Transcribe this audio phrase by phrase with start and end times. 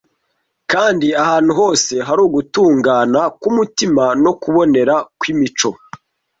[0.71, 5.69] Kandi ahantu hose hari ugutungana k’umutima no kubonera kw’imico